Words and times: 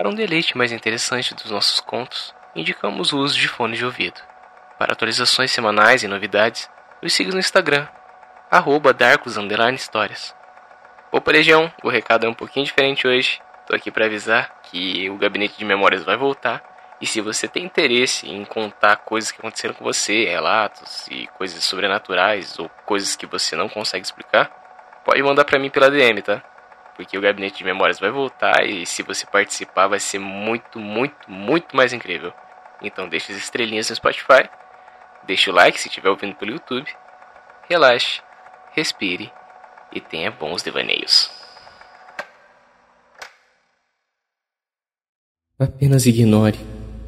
Para 0.00 0.08
um 0.08 0.14
deleite 0.14 0.56
mais 0.56 0.72
interessante 0.72 1.34
dos 1.34 1.50
nossos 1.50 1.78
contos, 1.78 2.34
indicamos 2.56 3.12
o 3.12 3.18
uso 3.18 3.38
de 3.38 3.46
fones 3.46 3.76
de 3.76 3.84
ouvido. 3.84 4.18
Para 4.78 4.94
atualizações 4.94 5.50
semanais 5.50 6.02
e 6.02 6.08
novidades, 6.08 6.70
nos 7.02 7.12
siga 7.12 7.30
no 7.30 7.38
Instagram, 7.38 7.86
arroba. 8.50 8.96
Opa, 11.12 11.30
Legião, 11.30 11.70
o 11.84 11.90
recado 11.90 12.24
é 12.24 12.28
um 12.30 12.32
pouquinho 12.32 12.64
diferente 12.64 13.06
hoje. 13.06 13.42
Tô 13.66 13.76
aqui 13.76 13.90
para 13.90 14.06
avisar 14.06 14.62
que 14.62 15.10
o 15.10 15.18
Gabinete 15.18 15.58
de 15.58 15.66
Memórias 15.66 16.02
vai 16.02 16.16
voltar. 16.16 16.96
E 16.98 17.06
se 17.06 17.20
você 17.20 17.46
tem 17.46 17.66
interesse 17.66 18.26
em 18.26 18.42
contar 18.46 18.96
coisas 18.96 19.30
que 19.30 19.38
aconteceram 19.38 19.74
com 19.74 19.84
você, 19.84 20.24
relatos 20.24 21.08
e 21.08 21.26
coisas 21.36 21.62
sobrenaturais 21.62 22.58
ou 22.58 22.70
coisas 22.86 23.14
que 23.14 23.26
você 23.26 23.54
não 23.54 23.68
consegue 23.68 24.06
explicar, 24.06 24.46
pode 25.04 25.22
mandar 25.22 25.44
para 25.44 25.58
mim 25.58 25.68
pela 25.68 25.90
DM, 25.90 26.22
tá? 26.22 26.42
Porque 26.96 27.16
o 27.16 27.20
Gabinete 27.20 27.58
de 27.58 27.64
Memórias 27.64 27.98
vai 27.98 28.10
voltar 28.10 28.64
e 28.64 28.84
se 28.84 29.02
você 29.02 29.26
participar 29.26 29.86
vai 29.86 30.00
ser 30.00 30.18
muito, 30.18 30.78
muito, 30.78 31.30
muito 31.30 31.76
mais 31.76 31.92
incrível. 31.92 32.32
Então 32.82 33.08
deixe 33.08 33.32
as 33.32 33.38
estrelinhas 33.38 33.88
no 33.88 33.96
Spotify, 33.96 34.48
deixe 35.26 35.50
o 35.50 35.52
like 35.52 35.80
se 35.80 35.88
estiver 35.88 36.10
ouvindo 36.10 36.34
pelo 36.34 36.52
YouTube, 36.52 36.88
relaxe, 37.68 38.20
respire 38.72 39.32
e 39.92 40.00
tenha 40.00 40.30
bons 40.30 40.62
devaneios. 40.62 41.30
Apenas 45.58 46.06
ignore, 46.06 46.58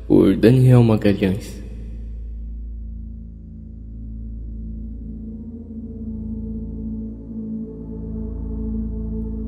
por 0.06 0.36
Daniel 0.36 0.82
Magalhães. 0.82 1.61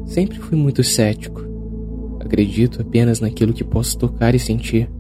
Sempre 0.07 0.39
fui 0.39 0.57
muito 0.57 0.83
cético. 0.85 1.45
Acredito 2.21 2.83
apenas 2.83 3.21
naquilo 3.21 3.53
que 3.53 3.65
posso 3.65 3.99
tocar 3.99 4.35
e 4.35 4.39
sentir. 4.39 4.91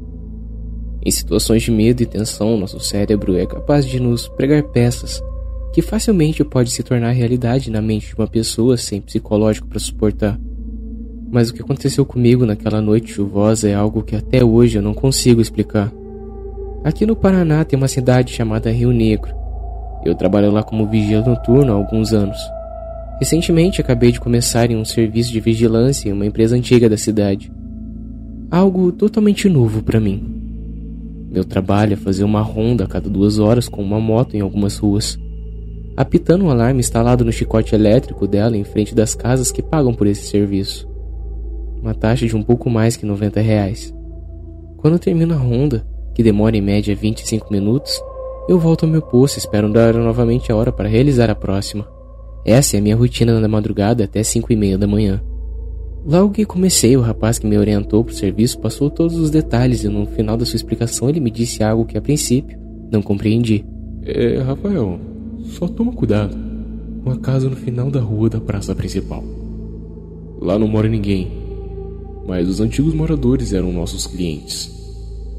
Em 1.04 1.10
situações 1.10 1.62
de 1.62 1.70
medo 1.70 2.02
e 2.02 2.06
tensão, 2.06 2.56
nosso 2.56 2.80
cérebro 2.80 3.36
é 3.36 3.46
capaz 3.46 3.86
de 3.86 4.00
nos 4.00 4.26
pregar 4.28 4.62
peças 4.62 5.22
que 5.74 5.82
facilmente 5.82 6.44
pode 6.44 6.70
se 6.70 6.84
tornar 6.84 7.10
realidade 7.10 7.68
na 7.68 7.82
mente 7.82 8.06
de 8.06 8.14
uma 8.14 8.28
pessoa 8.28 8.76
sem 8.76 9.00
psicológico 9.00 9.66
para 9.66 9.80
suportar. 9.80 10.38
Mas 11.32 11.50
o 11.50 11.54
que 11.54 11.62
aconteceu 11.62 12.06
comigo 12.06 12.46
naquela 12.46 12.80
noite 12.80 13.12
chuvosa 13.12 13.68
é 13.68 13.74
algo 13.74 14.04
que 14.04 14.14
até 14.14 14.44
hoje 14.44 14.78
eu 14.78 14.82
não 14.82 14.94
consigo 14.94 15.40
explicar. 15.40 15.92
Aqui 16.84 17.04
no 17.04 17.16
Paraná 17.16 17.64
tem 17.64 17.76
uma 17.76 17.88
cidade 17.88 18.32
chamada 18.32 18.70
Rio 18.70 18.92
Negro. 18.92 19.34
Eu 20.04 20.14
trabalho 20.14 20.52
lá 20.52 20.62
como 20.62 20.86
vigia 20.86 21.20
noturno 21.22 21.72
há 21.72 21.74
alguns 21.74 22.12
anos. 22.12 22.38
Recentemente 23.18 23.80
acabei 23.80 24.12
de 24.12 24.20
começar 24.20 24.70
em 24.70 24.76
um 24.76 24.84
serviço 24.84 25.32
de 25.32 25.40
vigilância 25.40 26.08
em 26.08 26.12
uma 26.12 26.26
empresa 26.26 26.56
antiga 26.56 26.88
da 26.88 26.96
cidade. 26.96 27.52
Algo 28.50 28.92
totalmente 28.92 29.48
novo 29.48 29.82
para 29.82 30.00
mim. 30.00 30.30
Meu 31.30 31.44
trabalho 31.44 31.94
é 31.94 31.96
fazer 31.96 32.24
uma 32.24 32.40
ronda 32.40 32.84
a 32.84 32.86
cada 32.88 33.08
duas 33.08 33.38
horas 33.38 33.68
com 33.68 33.82
uma 33.82 34.00
moto 34.00 34.34
em 34.34 34.40
algumas 34.40 34.76
ruas 34.76 35.18
apitando 35.96 36.44
um 36.44 36.50
alarme 36.50 36.80
instalado 36.80 37.24
no 37.24 37.32
chicote 37.32 37.74
elétrico 37.74 38.26
dela 38.26 38.56
em 38.56 38.64
frente 38.64 38.94
das 38.94 39.14
casas 39.14 39.52
que 39.52 39.62
pagam 39.62 39.94
por 39.94 40.06
esse 40.06 40.26
serviço. 40.26 40.88
Uma 41.80 41.94
taxa 41.94 42.26
de 42.26 42.36
um 42.36 42.42
pouco 42.42 42.68
mais 42.68 42.96
que 42.96 43.06
90 43.06 43.40
reais. 43.40 43.94
Quando 44.78 44.98
termino 44.98 45.34
a 45.34 45.36
ronda, 45.36 45.86
que 46.14 46.22
demora 46.22 46.56
em 46.56 46.60
média 46.60 46.94
25 46.94 47.52
minutos, 47.52 48.00
eu 48.48 48.58
volto 48.58 48.84
ao 48.84 48.90
meu 48.90 49.02
posto 49.02 49.36
e 49.36 49.38
espero 49.38 49.72
dar 49.72 49.94
novamente 49.94 50.50
a 50.50 50.56
hora 50.56 50.72
para 50.72 50.88
realizar 50.88 51.30
a 51.30 51.34
próxima. 51.34 51.93
Essa 52.44 52.76
é 52.76 52.78
a 52.78 52.82
minha 52.82 52.96
rotina 52.96 53.40
na 53.40 53.48
madrugada 53.48 54.04
até 54.04 54.22
5 54.22 54.52
e 54.52 54.56
meia 54.56 54.76
da 54.76 54.86
manhã. 54.86 55.22
Logo 56.06 56.34
que 56.34 56.44
comecei, 56.44 56.94
o 56.96 57.00
rapaz 57.00 57.38
que 57.38 57.46
me 57.46 57.56
orientou 57.56 58.04
para 58.04 58.12
o 58.12 58.16
serviço 58.16 58.58
passou 58.58 58.90
todos 58.90 59.16
os 59.16 59.30
detalhes 59.30 59.84
e 59.84 59.88
no 59.88 60.04
final 60.04 60.36
da 60.36 60.44
sua 60.44 60.56
explicação 60.56 61.08
ele 61.08 61.20
me 61.20 61.30
disse 61.30 61.62
algo 61.62 61.86
que 61.86 61.96
a 61.96 62.02
princípio 62.02 62.58
não 62.92 63.00
compreendi. 63.00 63.64
É, 64.02 64.38
Rafael, 64.42 65.00
só 65.44 65.66
toma 65.66 65.92
cuidado 65.92 66.36
com 67.02 67.10
a 67.10 67.16
casa 67.16 67.48
no 67.48 67.56
final 67.56 67.90
da 67.90 68.00
rua 68.00 68.28
da 68.28 68.40
praça 68.40 68.74
principal. 68.74 69.24
Lá 70.38 70.58
não 70.58 70.68
mora 70.68 70.88
ninguém, 70.88 71.32
mas 72.26 72.46
os 72.46 72.60
antigos 72.60 72.92
moradores 72.92 73.54
eram 73.54 73.72
nossos 73.72 74.06
clientes. 74.06 74.70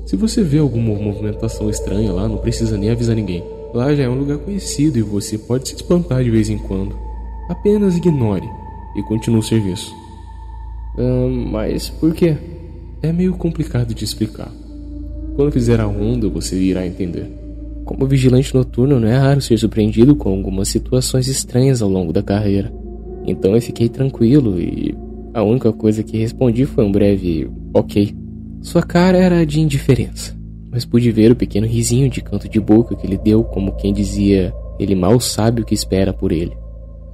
Se 0.08 0.16
você 0.16 0.42
vê 0.42 0.58
alguma 0.58 0.96
movimentação 0.96 1.70
estranha 1.70 2.12
lá, 2.12 2.28
não 2.28 2.38
precisa 2.38 2.76
nem 2.76 2.90
avisar 2.90 3.16
ninguém. 3.16 3.44
Lá 3.72 3.94
já 3.94 4.04
é 4.04 4.10
um 4.10 4.18
lugar 4.18 4.38
conhecido 4.40 4.98
e 4.98 5.02
você 5.02 5.38
pode 5.38 5.68
se 5.68 5.76
espantar 5.76 6.24
de 6.24 6.32
vez 6.32 6.50
em 6.50 6.58
quando. 6.58 7.05
Apenas 7.50 7.96
ignore 7.96 8.50
e 8.96 9.04
continue 9.04 9.40
o 9.40 9.44
serviço. 9.44 9.94
mas 11.52 11.90
por 11.90 12.14
quê? 12.14 12.36
É 13.02 13.12
meio 13.12 13.34
complicado 13.36 13.94
de 13.94 14.04
explicar. 14.04 14.52
Quando 15.36 15.52
fizer 15.52 15.80
a 15.80 15.86
ronda, 15.86 16.30
você 16.30 16.56
irá 16.56 16.88
entender. 16.88 17.30
Como 17.84 18.08
vigilante 18.08 18.56
noturno, 18.56 19.00
não 19.00 19.08
é 19.08 19.18
raro 19.18 19.42
ser 19.42 19.60
surpreendido 19.60 20.16
com 20.16 20.30
algumas 20.30 20.70
situações 20.70 21.28
estranhas 21.28 21.82
ao 21.82 21.90
longo 21.90 22.12
da 22.12 22.24
carreira. 22.24 22.74
Então 23.28 23.54
eu 23.54 23.62
fiquei 23.62 23.90
tranquilo 23.90 24.60
e 24.60 24.96
a 25.34 25.44
única 25.44 25.72
coisa 25.72 26.02
que 26.02 26.18
respondi 26.18 26.66
foi 26.66 26.84
um 26.84 26.92
breve 26.92 27.48
ok. 27.74 28.16
Sua 28.62 28.82
cara 28.82 29.18
era 29.18 29.46
de 29.46 29.60
indiferença, 29.60 30.36
mas 30.72 30.86
pude 30.86 31.12
ver 31.12 31.32
o 31.32 31.36
pequeno 31.36 31.68
risinho 31.68 32.10
de 32.10 32.22
canto 32.22 32.50
de 32.50 32.60
boca 32.60 32.96
que 32.96 33.06
ele 33.06 33.18
deu, 33.18 33.44
como 33.44 33.76
quem 33.76 33.94
dizia: 33.94 34.52
ele 34.80 34.96
mal 34.96 35.20
sabe 35.20 35.62
o 35.62 35.66
que 35.66 35.76
espera 35.76 36.12
por 36.12 36.32
ele. 36.32 36.58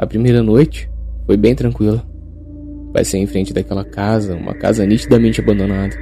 A 0.02 0.08
primeira 0.08 0.42
noite 0.42 0.90
foi 1.28 1.38
bem 1.38 1.54
tranquila. 1.54 2.04
Passei 2.92 3.22
em 3.22 3.28
frente 3.28 3.54
daquela 3.54 3.86
casa, 3.86 4.36
uma 4.36 4.56
casa 4.56 4.84
nitidamente 4.84 5.40
abandonada, 5.40 5.96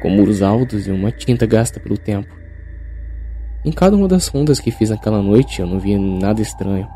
com 0.00 0.08
muros 0.08 0.42
altos 0.42 0.86
e 0.86 0.92
uma 0.92 1.10
tinta 1.10 1.44
gasta 1.44 1.80
pelo 1.80 1.98
tempo. 1.98 2.32
Em 3.64 3.72
cada 3.72 3.96
uma 3.96 4.06
das 4.06 4.28
rondas 4.28 4.60
que 4.60 4.70
fiz 4.70 4.90
naquela 4.90 5.20
noite, 5.20 5.58
eu 5.60 5.66
não 5.66 5.80
vi 5.80 5.98
nada 5.98 6.40
estranho. 6.40 6.86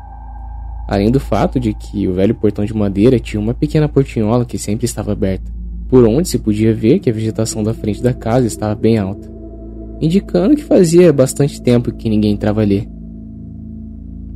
Além 0.87 1.11
do 1.11 1.19
fato 1.19 1.59
de 1.59 1.73
que 1.73 2.07
o 2.07 2.13
velho 2.13 2.33
portão 2.33 2.63
de 2.63 2.73
madeira 2.73 3.19
tinha 3.19 3.41
uma 3.41 3.53
pequena 3.53 3.89
portinhola 3.89 4.45
que 4.45 4.57
sempre 4.57 4.85
estava 4.85 5.11
aberta, 5.11 5.51
por 5.89 6.07
onde 6.07 6.29
se 6.29 6.39
podia 6.39 6.73
ver 6.73 6.99
que 6.99 7.09
a 7.09 7.13
vegetação 7.13 7.61
da 7.61 7.73
frente 7.73 8.01
da 8.01 8.13
casa 8.13 8.47
estava 8.47 8.73
bem 8.73 8.97
alta, 8.97 9.29
indicando 9.99 10.55
que 10.55 10.63
fazia 10.63 11.11
bastante 11.11 11.61
tempo 11.61 11.93
que 11.93 12.09
ninguém 12.09 12.31
entrava 12.31 12.61
ali. 12.61 12.89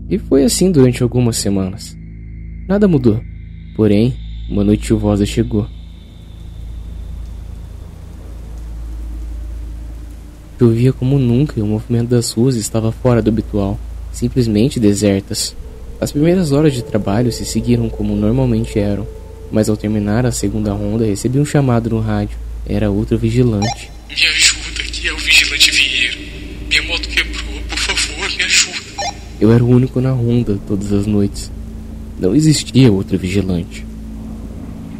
E 0.10 0.18
foi 0.18 0.44
assim 0.44 0.70
durante 0.70 1.02
algumas 1.02 1.38
semanas. 1.38 2.01
Nada 2.68 2.88
mudou, 2.88 3.22
porém, 3.76 4.16
uma 4.50 4.64
noite 4.64 4.86
chuvosa 4.88 5.26
chegou. 5.26 5.68
Chovia 10.60 10.94
como 10.94 11.18
nunca 11.18 11.60
e 11.60 11.62
o 11.64 11.66
movimento 11.66 12.10
das 12.10 12.32
ruas 12.32 12.56
estava 12.56 12.92
fora 12.92 13.20
do 13.22 13.30
habitual, 13.30 13.80
simplesmente 14.12 14.80
desertas. 14.80 15.56
As 16.00 16.12
primeiras 16.12 16.52
horas 16.52 16.74
de 16.74 16.84
trabalho 16.84 17.32
se 17.32 17.44
seguiram 17.46 17.90
como 17.90 18.16
normalmente 18.16 18.78
eram, 18.78 19.08
mas 19.52 19.68
ao 19.68 19.76
terminar 19.76 20.26
a 20.26 20.32
segunda 20.32 20.72
ronda 20.72 21.06
recebi 21.06 21.40
um 21.40 21.46
chamado 21.46 21.90
no 21.90 22.00
rádio. 22.00 22.38
Era 22.66 22.92
outro 22.92 23.18
vigilante. 23.18 23.92
Me 24.08 24.14
ajuda, 24.14 24.84
aqui 24.84 25.08
é 25.08 25.14
o 25.14 25.18
vigilante 25.18 25.72
Vieira. 25.72 26.18
Minha 26.70 26.84
moto 26.84 27.10
quebrou, 27.10 27.62
por 27.68 27.78
favor, 27.80 28.30
me 28.38 28.44
ajuda. 28.44 28.78
Eu 29.40 29.52
era 29.52 29.64
o 29.64 29.68
único 29.68 30.00
na 30.00 30.12
ronda 30.12 30.60
todas 30.68 30.94
as 30.94 31.08
noites. 31.08 31.52
Não 32.22 32.36
existia 32.36 32.92
outro 32.92 33.18
vigilante. 33.18 33.84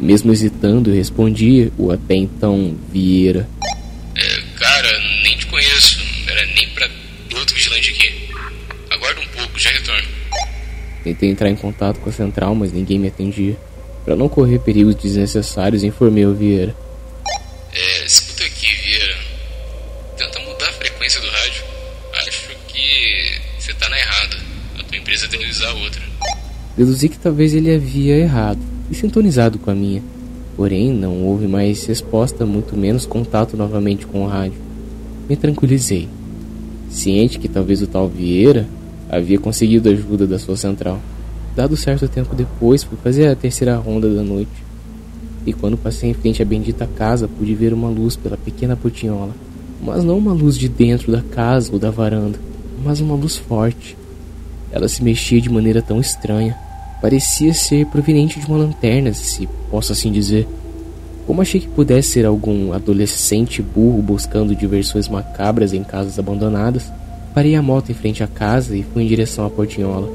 Mesmo 0.00 0.32
hesitando, 0.32 0.90
eu 0.90 0.96
respondi 0.96 1.70
o 1.78 1.92
até 1.92 2.16
então 2.16 2.74
Vieira. 2.92 3.48
Tentei 11.04 11.30
entrar 11.30 11.48
em 11.48 11.54
contato 11.54 12.00
com 12.00 12.10
a 12.10 12.12
central, 12.12 12.56
mas 12.56 12.72
ninguém 12.72 12.98
me 12.98 13.06
atendia. 13.06 13.56
Para 14.04 14.16
não 14.16 14.28
correr 14.28 14.58
perigos 14.58 14.96
desnecessários, 14.96 15.84
informei 15.84 16.26
o 16.26 16.34
Vieira. 16.34 16.74
Deduzi 26.76 27.08
que 27.08 27.18
talvez 27.18 27.52
ele 27.52 27.74
havia 27.74 28.16
errado 28.16 28.58
e 28.90 28.94
sintonizado 28.94 29.58
com 29.58 29.70
a 29.70 29.74
minha. 29.74 30.02
Porém, 30.56 30.92
não 30.92 31.22
houve 31.24 31.46
mais 31.46 31.84
resposta, 31.84 32.46
muito 32.46 32.76
menos 32.76 33.04
contato 33.04 33.56
novamente 33.56 34.06
com 34.06 34.24
o 34.24 34.26
rádio. 34.26 34.58
Me 35.28 35.36
tranquilizei, 35.36 36.08
ciente 36.88 37.38
que 37.38 37.48
talvez 37.48 37.82
o 37.82 37.86
tal 37.86 38.08
Vieira 38.08 38.66
havia 39.08 39.38
conseguido 39.38 39.88
a 39.88 39.92
ajuda 39.92 40.26
da 40.26 40.38
sua 40.38 40.56
central. 40.56 40.98
Dado 41.54 41.76
certo 41.76 42.08
tempo 42.08 42.34
depois, 42.34 42.82
fui 42.82 42.96
fazer 43.02 43.28
a 43.28 43.36
terceira 43.36 43.76
ronda 43.76 44.08
da 44.08 44.22
noite. 44.22 44.64
E 45.44 45.52
quando 45.52 45.76
passei 45.76 46.10
em 46.10 46.14
frente 46.14 46.40
à 46.40 46.44
bendita 46.44 46.88
casa, 46.96 47.28
pude 47.28 47.54
ver 47.54 47.74
uma 47.74 47.88
luz 47.88 48.16
pela 48.16 48.38
pequena 48.38 48.76
portinhola. 48.76 49.34
Mas 49.84 50.04
não 50.04 50.16
uma 50.16 50.32
luz 50.32 50.56
de 50.56 50.68
dentro 50.68 51.12
da 51.12 51.20
casa 51.20 51.70
ou 51.72 51.78
da 51.78 51.90
varanda, 51.90 52.38
mas 52.82 53.00
uma 53.00 53.14
luz 53.14 53.36
forte. 53.36 53.96
Ela 54.72 54.88
se 54.88 55.04
mexia 55.04 55.40
de 55.40 55.50
maneira 55.50 55.82
tão 55.82 56.00
estranha. 56.00 56.56
Parecia 57.00 57.52
ser 57.52 57.86
proveniente 57.86 58.40
de 58.40 58.46
uma 58.46 58.56
lanterna, 58.56 59.12
se 59.12 59.48
posso 59.70 59.92
assim 59.92 60.10
dizer. 60.10 60.48
Como 61.26 61.42
achei 61.42 61.60
que 61.60 61.68
pudesse 61.68 62.08
ser 62.08 62.26
algum 62.26 62.72
adolescente 62.72 63.62
burro 63.62 64.02
buscando 64.02 64.56
diversões 64.56 65.08
macabras 65.08 65.72
em 65.72 65.84
casas 65.84 66.18
abandonadas, 66.18 66.90
parei 67.34 67.54
a 67.54 67.62
moto 67.62 67.90
em 67.90 67.94
frente 67.94 68.24
à 68.24 68.26
casa 68.26 68.76
e 68.76 68.82
fui 68.82 69.04
em 69.04 69.06
direção 69.06 69.46
à 69.46 69.50
portinhola. 69.50 70.10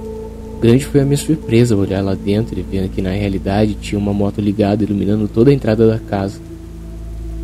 Grande 0.60 0.86
foi 0.86 1.02
a 1.02 1.06
minha 1.06 1.18
surpresa 1.18 1.76
ao 1.76 1.82
olhar 1.82 2.02
lá 2.02 2.16
dentro 2.16 2.60
e 2.60 2.64
ver 2.64 2.90
que 2.90 3.02
na 3.02 3.12
realidade 3.12 3.76
tinha 3.76 4.00
uma 4.00 4.14
moto 4.14 4.42
ligada 4.42 4.84
iluminando 4.84 5.28
toda 5.28 5.52
a 5.52 5.54
entrada 5.54 5.88
da 5.88 6.00
casa. 6.00 6.40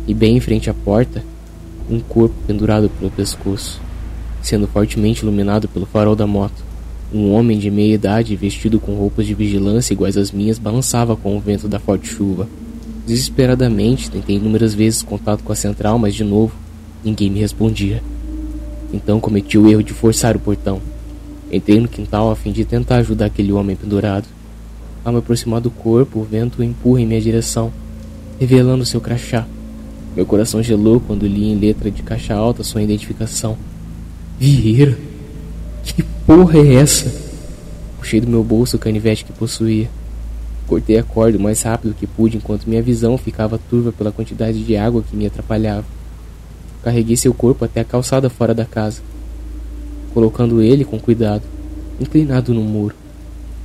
E 0.06 0.12
bem 0.12 0.36
em 0.36 0.40
frente 0.40 0.68
à 0.68 0.74
porta, 0.74 1.22
um 1.88 2.00
corpo 2.00 2.34
pendurado 2.46 2.90
pelo 2.90 3.10
pescoço, 3.10 3.80
sendo 4.42 4.66
fortemente 4.66 5.22
iluminado 5.22 5.68
pelo 5.68 5.86
farol 5.86 6.16
da 6.16 6.26
moto. 6.26 6.73
Um 7.14 7.32
homem 7.32 7.60
de 7.60 7.70
meia 7.70 7.94
idade 7.94 8.34
vestido 8.34 8.80
com 8.80 8.96
roupas 8.96 9.24
de 9.24 9.34
vigilância 9.34 9.94
iguais 9.94 10.16
às 10.16 10.32
minhas 10.32 10.58
balançava 10.58 11.14
com 11.14 11.36
o 11.36 11.40
vento 11.40 11.68
da 11.68 11.78
forte 11.78 12.08
chuva. 12.08 12.48
Desesperadamente, 13.06 14.10
tentei 14.10 14.34
inúmeras 14.34 14.74
vezes 14.74 15.00
contato 15.00 15.44
com 15.44 15.52
a 15.52 15.54
central, 15.54 15.96
mas 15.96 16.12
de 16.12 16.24
novo, 16.24 16.52
ninguém 17.04 17.30
me 17.30 17.38
respondia. 17.38 18.02
Então 18.92 19.20
cometi 19.20 19.56
o 19.56 19.70
erro 19.70 19.84
de 19.84 19.92
forçar 19.92 20.34
o 20.34 20.40
portão. 20.40 20.80
Entrei 21.52 21.78
no 21.78 21.86
quintal 21.86 22.32
a 22.32 22.34
fim 22.34 22.50
de 22.50 22.64
tentar 22.64 22.96
ajudar 22.96 23.26
aquele 23.26 23.52
homem 23.52 23.76
pendurado. 23.76 24.26
Ao 25.04 25.12
me 25.12 25.20
aproximar 25.20 25.60
do 25.60 25.70
corpo, 25.70 26.18
o 26.18 26.24
vento 26.24 26.64
empurra 26.64 27.00
em 27.00 27.06
minha 27.06 27.20
direção, 27.20 27.72
revelando 28.40 28.84
seu 28.84 29.00
crachá. 29.00 29.46
Meu 30.16 30.26
coração 30.26 30.60
gelou 30.60 30.98
quando 30.98 31.28
li 31.28 31.44
em 31.44 31.56
letra 31.56 31.92
de 31.92 32.02
caixa 32.02 32.34
alta 32.34 32.64
sua 32.64 32.82
identificação. 32.82 33.56
Vieira? 34.36 35.13
Que 35.84 36.02
porra 36.26 36.58
é 36.58 36.74
essa? 36.74 37.12
Puxei 37.98 38.20
do 38.20 38.26
meu 38.26 38.42
bolso 38.42 38.76
o 38.76 38.80
canivete 38.80 39.24
que 39.24 39.32
possuía. 39.32 39.88
Cortei 40.66 40.96
a 40.98 41.02
corda 41.02 41.36
o 41.36 41.40
mais 41.40 41.62
rápido 41.62 41.94
que 41.94 42.06
pude 42.06 42.38
enquanto 42.38 42.66
minha 42.66 42.82
visão 42.82 43.18
ficava 43.18 43.58
turva 43.58 43.92
pela 43.92 44.10
quantidade 44.10 44.64
de 44.64 44.76
água 44.76 45.02
que 45.02 45.14
me 45.14 45.26
atrapalhava. 45.26 45.84
Carreguei 46.82 47.16
seu 47.16 47.34
corpo 47.34 47.64
até 47.64 47.80
a 47.80 47.84
calçada 47.84 48.30
fora 48.30 48.54
da 48.54 48.64
casa, 48.64 49.02
colocando 50.12 50.62
ele 50.62 50.84
com 50.84 50.98
cuidado, 50.98 51.42
inclinado 52.00 52.52
no 52.54 52.62
muro. 52.62 52.94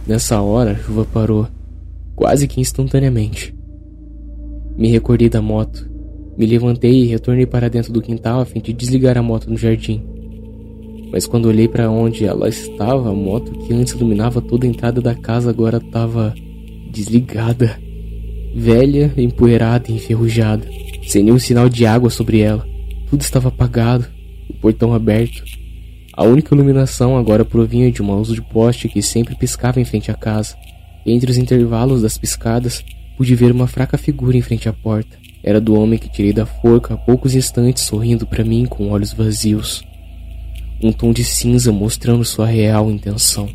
Nessa 0.06 0.42
hora, 0.42 0.72
a 0.72 0.76
chuva 0.76 1.06
parou, 1.06 1.48
quase 2.16 2.48
que 2.48 2.60
instantaneamente. 2.60 3.54
Me 4.78 4.90
recordei 4.90 5.30
da 5.30 5.42
moto. 5.42 5.90
Me 6.38 6.46
levantei 6.46 7.04
e 7.04 7.08
retornei 7.08 7.46
para 7.46 7.70
dentro 7.70 7.92
do 7.92 8.02
quintal 8.02 8.40
a 8.40 8.46
fim 8.46 8.62
de 8.62 8.72
desligar 8.72 9.18
a 9.18 9.22
moto 9.22 9.50
no 9.50 9.58
jardim. 9.58 10.02
Mas 11.12 11.26
quando 11.26 11.48
olhei 11.48 11.68
para 11.68 11.90
onde 11.90 12.26
ela 12.26 12.48
estava, 12.48 13.10
a 13.10 13.14
moto 13.14 13.52
que 13.60 13.74
antes 13.74 13.94
iluminava 13.94 14.42
toda 14.42 14.66
a 14.66 14.70
entrada 14.70 15.02
da 15.02 15.16
casa 15.16 15.50
agora 15.50 15.78
estava 15.78 16.34
desligada, 16.92 17.80
velha, 18.54 19.12
empoeirada 19.18 19.90
e 19.90 19.96
enferrujada, 19.96 20.68
sem 21.08 21.24
nenhum 21.24 21.40
sinal 21.40 21.68
de 21.68 21.86
água 21.86 22.10
sobre 22.10 22.42
ela. 22.42 22.68
Tudo 23.10 23.22
estava 23.22 23.50
apagado, 23.50 24.08
o 24.48 24.54
portão 24.54 24.94
aberto. 24.94 25.44
A 26.14 26.24
única 26.24 26.54
iluminação 26.54 27.18
agora 27.18 27.46
provinha 27.46 27.92
de 27.92 28.02
uma 28.02 28.16
luz 28.16 28.30
de 28.30 28.42
poste 28.42 28.88
que 28.90 29.02
sempre 29.02 29.36
piscava 29.36 29.80
em 29.80 29.86
frente 29.86 30.12
à 30.12 30.14
casa. 30.14 30.56
Entre 31.06 31.32
os 31.32 31.38
intervalos 31.38 32.02
das 32.02 32.18
piscadas, 32.18 32.84
pude 33.18 33.34
ver 33.36 33.52
uma 33.52 33.68
fraca 33.68 33.98
figura 33.98 34.38
em 34.38 34.42
frente 34.42 34.70
à 34.70 34.74
porta. 34.74 35.18
Era 35.42 35.62
do 35.62 35.74
homem 35.74 35.98
que 35.98 36.12
tirei 36.12 36.34
da 36.34 36.46
forca 36.46 36.94
há 36.94 36.98
poucos 36.98 37.34
instantes, 37.34 37.84
sorrindo 37.84 38.28
para 38.28 38.44
mim 38.44 38.66
com 38.66 38.92
olhos 38.92 39.14
vazios. 39.14 39.82
Um 40.82 40.94
tom 40.94 41.12
de 41.12 41.26
cinza 41.26 41.74
mostrando 41.74 42.24
sua 42.24 42.46
real 42.46 42.90
intenção. 42.90 43.50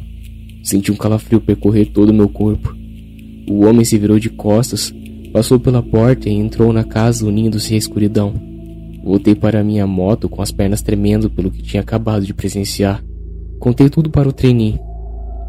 Senti 0.63 0.93
um 0.93 0.97
calafrio 0.97 1.41
percorrer 1.41 1.87
todo 1.87 2.11
o 2.11 2.15
meu 2.15 2.29
corpo. 2.29 2.77
O 3.49 3.65
homem 3.65 3.83
se 3.83 3.97
virou 3.97 4.19
de 4.19 4.29
costas, 4.29 4.93
passou 5.33 5.59
pela 5.59 5.83
porta 5.83 6.29
e 6.29 6.33
entrou 6.35 6.71
na 6.71 6.85
casa 6.85 7.27
unindo-se 7.27 7.73
à 7.73 7.79
escuridão. 7.79 8.35
Voltei 9.03 9.35
para 9.35 9.65
minha 9.65 9.87
moto 9.87 10.29
com 10.29 10.43
as 10.43 10.53
pernas 10.53 10.83
tremendo 10.83 11.31
pelo 11.31 11.51
que 11.51 11.63
tinha 11.63 11.81
acabado 11.81 12.27
de 12.27 12.35
presenciar. 12.35 13.03
Contei 13.59 13.89
tudo 13.89 14.11
para 14.11 14.29
o 14.29 14.33
trainee 14.33 14.79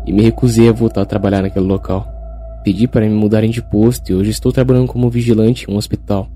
e 0.08 0.14
me 0.14 0.22
recusei 0.22 0.70
a 0.70 0.72
voltar 0.72 1.02
a 1.02 1.06
trabalhar 1.06 1.42
naquele 1.42 1.66
local. 1.66 2.08
Pedi 2.64 2.88
para 2.88 3.06
me 3.06 3.14
mudarem 3.14 3.50
de 3.50 3.62
posto 3.62 4.12
e 4.12 4.16
hoje 4.16 4.30
estou 4.30 4.50
trabalhando 4.50 4.88
como 4.88 5.10
vigilante 5.10 5.70
em 5.70 5.74
um 5.74 5.78
hospital. 5.78 6.32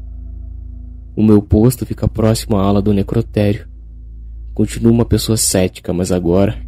O 1.15 1.23
meu 1.23 1.41
posto 1.41 1.85
fica 1.85 2.09
próximo 2.09 2.57
à 2.57 2.63
ala 2.63 2.81
do 2.81 2.93
necrotério. 2.93 3.68
Continuo 4.59 4.91
uma 4.91 5.05
pessoa 5.05 5.37
cética, 5.37 5.93
mas 5.93 6.11
agora 6.11 6.61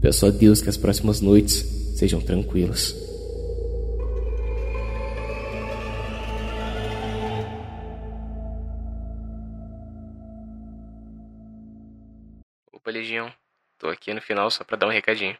peço 0.00 0.24
a 0.24 0.30
Deus 0.30 0.62
que 0.62 0.68
as 0.68 0.76
próximas 0.76 1.20
noites 1.20 1.64
sejam 1.98 2.20
tranquilas. 2.20 2.94
Opa, 12.72 12.88
Legião. 12.92 13.32
Tô 13.80 13.88
aqui 13.88 14.14
no 14.14 14.22
final 14.22 14.48
só 14.48 14.62
para 14.62 14.76
dar 14.76 14.86
um 14.86 14.92
recadinho. 14.92 15.36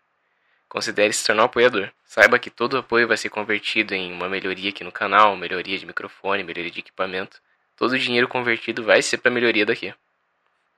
Considere 0.69 1.13
se 1.13 1.25
tornar 1.25 1.43
um 1.43 1.47
apoiador. 1.47 1.93
Saiba 2.05 2.41
que 2.41 2.51
todo 2.51 2.77
apoio 2.77 3.07
vai 3.07 3.17
ser 3.17 3.29
convertido 3.29 3.95
em 3.95 4.13
uma 4.13 4.29
melhoria 4.29 4.71
aqui 4.71 4.83
no 4.83 4.91
canal, 4.91 5.37
melhoria 5.37 5.79
de 5.79 5.87
microfone, 5.87 6.43
melhoria 6.43 6.73
de 6.73 6.81
equipamento. 6.81 7.41
Todo 7.77 7.93
o 7.93 7.99
dinheiro 8.01 8.27
convertido 8.27 8.83
vai 8.83 9.01
ser 9.01 9.19
para 9.19 9.31
melhoria 9.31 9.65
daqui. 9.65 9.95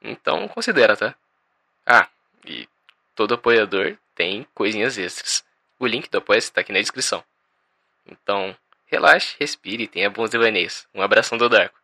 Então 0.03 0.49
considera, 0.49 0.97
tá? 0.97 1.15
Ah, 1.87 2.09
e 2.45 2.69
todo 3.15 3.35
apoiador 3.35 3.97
tem 4.15 4.47
coisinhas 4.55 4.99
extras. 4.99 5.45
O 5.79 5.87
link 5.87 6.11
do 6.11 6.19
apoio 6.19 6.39
está 6.39 6.61
aqui 6.61 6.73
na 6.73 6.81
descrição. 6.81 7.25
Então, 8.07 8.57
relaxe, 8.87 9.37
respire 9.39 9.85
e 9.85 9.89
tenha 9.89 10.11
bons 10.11 10.31
devaneios. 10.31 10.87
Um 10.95 11.03
abração 11.03 11.39
do 11.39 11.49
Darko. 11.49 11.80